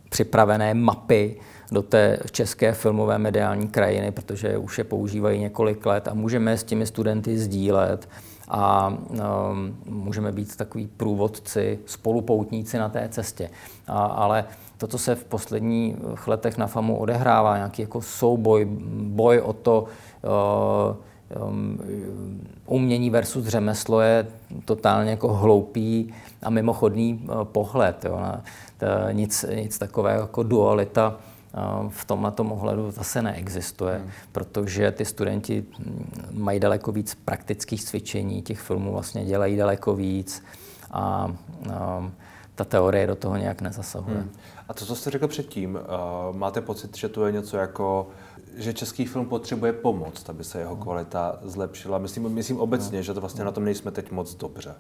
[0.10, 1.40] připravené mapy
[1.72, 6.64] do té české filmové mediální krajiny, protože už je používají několik let a můžeme s
[6.64, 8.10] těmi studenty sdílet
[8.48, 13.50] a um, můžeme být takový průvodci, spolupoutníci na té cestě.
[13.88, 14.46] A, ale
[14.78, 18.68] to, co se v posledních letech na FAMu odehrává, nějaký jako souboj,
[19.02, 19.86] boj o to,
[20.24, 21.80] uh, um,
[22.66, 24.28] umění versus řemeslo je
[24.66, 28.06] totálně jako hloupý a mimochodný uh, pohled.
[28.06, 28.20] Jo.
[29.12, 31.16] Nic, nic takového jako dualita
[31.90, 34.10] v tomhle ohledu zase neexistuje, hmm.
[34.32, 35.66] protože ty studenti
[36.32, 40.44] mají daleko víc praktických cvičení, těch filmů vlastně dělají daleko víc
[40.92, 42.14] a um,
[42.56, 44.18] ta teorie do toho nějak nezasahuje.
[44.18, 44.32] Hmm.
[44.70, 48.08] A to, co jste řekl předtím, uh, máte pocit, že to je něco jako
[48.58, 51.98] že český film potřebuje pomoc, aby se jeho kvalita zlepšila.
[51.98, 54.76] Myslím, myslím obecně, že to vlastně na tom nejsme teď moc dobře.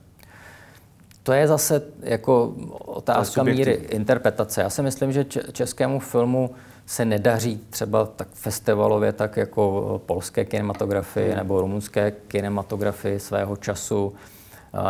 [1.27, 2.53] To je zase jako
[2.85, 4.61] otázka míry interpretace.
[4.61, 6.51] Já si myslím, že českému filmu
[6.85, 11.37] se nedaří třeba tak festivalově, tak jako polské kinematografii hmm.
[11.37, 14.13] nebo rumunské kinematografii svého času.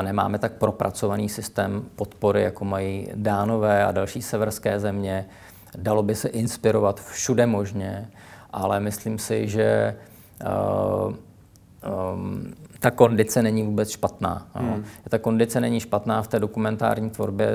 [0.01, 5.25] Nemáme tak propracovaný systém podpory, jako mají Dánové a další severské země.
[5.77, 8.07] Dalo by se inspirovat všude možně
[8.53, 9.95] ale myslím si, že
[10.45, 11.13] uh,
[12.13, 14.47] um, ta kondice není vůbec špatná.
[14.53, 14.83] Hmm.
[15.09, 17.49] Ta kondice není špatná v té dokumentární tvorbě.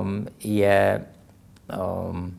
[0.00, 1.04] Um, je
[2.10, 2.34] um,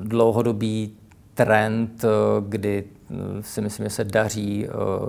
[0.00, 0.96] dlouhodobý
[1.34, 2.04] trend,
[2.48, 2.84] kdy
[3.40, 4.66] si myslím, že se daří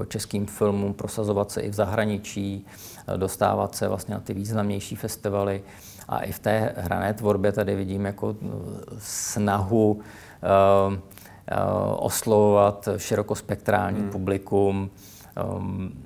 [0.08, 2.66] českým filmům prosazovat se i v zahraničí,
[3.18, 5.64] dostávat se vlastně na ty významnější festivaly.
[6.10, 8.36] A i v té hrané tvorbě tady vidím jako
[8.98, 10.02] snahu uh,
[11.96, 14.10] oslovovat širokospektrální hmm.
[14.10, 14.90] publikum.
[15.58, 16.04] Um,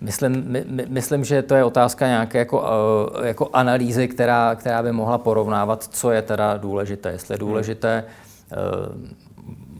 [0.00, 4.92] myslím, my, myslím, že to je otázka nějaké jako, uh, jako analýzy, která, která by
[4.92, 7.10] mohla porovnávat, co je teda důležité.
[7.10, 7.48] Jestli je hmm.
[7.48, 9.08] důležité uh,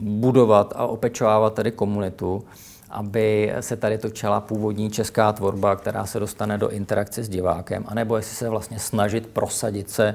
[0.01, 2.45] budovat a opečovávat tady komunitu,
[2.91, 8.17] aby se tady točila původní česká tvorba, která se dostane do interakce s divákem, anebo
[8.17, 10.15] jestli se vlastně snažit prosadit se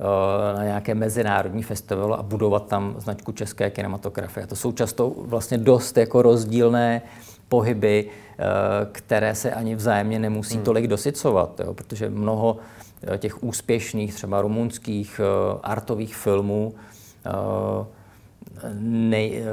[0.00, 4.46] Eh, na nějaké mezinárodní festivalu a budovat tam značku české kinematografie.
[4.46, 7.02] To jsou často vlastně dost jako rozdílné
[7.50, 8.44] pohyby, eh,
[8.92, 10.64] které se ani vzájemně nemusí hmm.
[10.64, 12.56] tolik dosycovat, jo, protože mnoho
[13.02, 15.20] eh, těch úspěšných, třeba rumunských
[15.62, 16.74] artových filmů,
[18.78, 19.44] nej,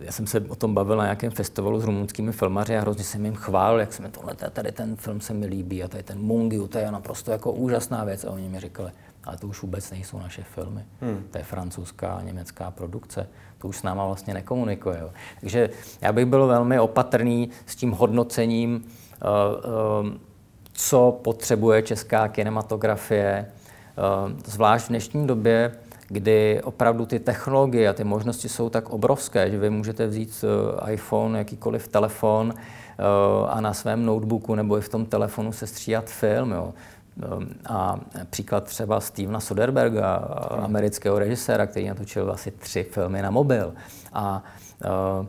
[0.00, 3.24] já jsem se o tom bavil na nějakém festivalu s rumunskými filmaři a hrozně jsem
[3.24, 6.18] jim chválil, jak se mi tohle, tady ten film se mi líbí a tady ten
[6.18, 8.24] Mungiu, to je naprosto jako úžasná věc.
[8.24, 8.90] A oni mi říkali,
[9.24, 10.84] ale to už vůbec nejsou naše filmy.
[11.00, 11.24] Hmm.
[11.30, 13.28] To je francouzská a německá produkce.
[13.64, 14.98] To už s náma vlastně nekomunikuje.
[15.00, 15.10] Jo.
[15.40, 20.12] Takže já bych byl velmi opatrný s tím hodnocením, uh, uh,
[20.72, 23.46] co potřebuje česká kinematografie,
[24.26, 25.72] uh, zvlášť v dnešní době,
[26.08, 30.44] kdy opravdu ty technologie a ty možnosti jsou tak obrovské, že vy můžete vzít
[30.90, 32.54] iPhone, jakýkoliv telefon
[33.48, 36.52] a na svém notebooku nebo i v tom telefonu se stříhat film.
[36.52, 36.74] Jo.
[37.22, 38.00] Ehm, a
[38.30, 40.16] příklad třeba Stevena Soderberga,
[40.50, 43.74] amerického režiséra, který natočil asi tři filmy na mobil.
[44.12, 44.44] A
[44.84, 45.26] uh,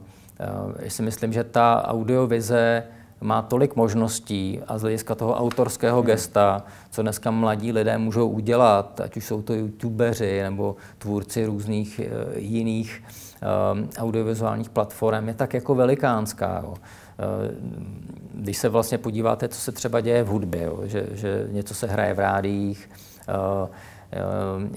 [0.77, 2.83] uh, si myslím, že ta audiovize
[3.21, 6.07] má tolik možností a z hlediska toho autorského hmm.
[6.07, 12.01] gesta, co dneska mladí lidé můžou udělat, ať už jsou to youtubeři nebo tvůrci různých
[12.03, 13.03] uh, jiných
[13.97, 16.61] audiovizuálních platform, je tak jako velikánská.
[16.63, 16.73] Jo.
[17.19, 17.55] Eh,
[18.33, 21.87] když se vlastně podíváte, co se třeba děje v hudbě, jo, že, že něco se
[21.87, 22.89] hraje v rádiích,
[23.29, 24.67] uh, uh,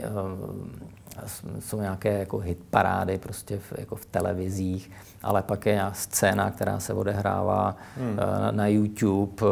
[1.61, 4.91] jsou nějaké jako hit parády prostě v, jako v televizích,
[5.23, 8.17] ale pak je scéna, která se odehrává hmm.
[8.17, 9.47] na, na YouTube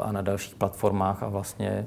[0.00, 1.86] a na dalších platformách a vlastně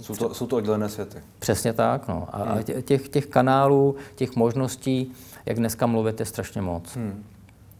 [0.00, 1.18] jsou to, jsou to oddělené světy.
[1.38, 2.08] Přesně tak.
[2.08, 2.28] No.
[2.32, 2.58] A, hmm.
[2.58, 5.12] a těch, těch kanálů, těch možností,
[5.46, 6.96] jak dneska mluvit, je strašně moc.
[6.96, 7.24] Hmm.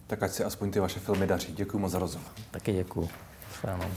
[0.07, 1.53] Tak ať si aspoň ty vaše filmy daří.
[1.53, 2.29] Děkuji moc za rozhovor.
[2.51, 3.09] Taky děkuji.
[3.61, 3.91] Sráno.